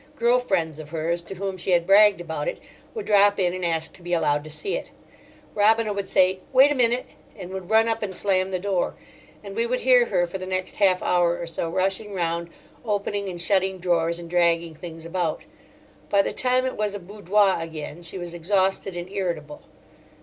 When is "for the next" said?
10.25-10.77